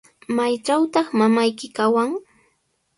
[0.35, 2.11] ¿Maytrawtaq mamayki kawan?